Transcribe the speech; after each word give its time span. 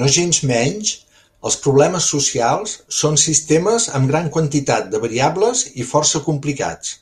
Nogensmenys, 0.00 0.90
els 1.50 1.56
problemes 1.66 2.08
socials 2.16 2.76
són 2.98 3.18
sistemes 3.24 3.88
amb 4.00 4.12
gran 4.14 4.30
quantitat 4.36 4.94
de 4.96 5.02
variables 5.08 5.64
i 5.84 5.90
força 5.96 6.24
complicats. 6.30 6.96